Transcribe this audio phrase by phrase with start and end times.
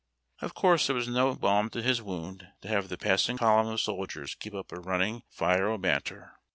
[0.39, 3.79] Of course, it was no balm to his wound to have the passing column of
[3.81, 6.39] soldiers keep up a running fire'of banter.